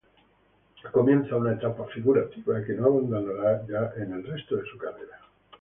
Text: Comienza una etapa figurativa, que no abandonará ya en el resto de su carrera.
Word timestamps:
Comienza 0.91 1.35
una 1.35 1.53
etapa 1.53 1.85
figurativa, 1.93 2.63
que 2.65 2.73
no 2.73 2.87
abandonará 2.87 3.63
ya 3.67 3.93
en 4.01 4.13
el 4.13 4.23
resto 4.23 4.55
de 4.55 4.65
su 4.65 4.75
carrera. 4.75 5.19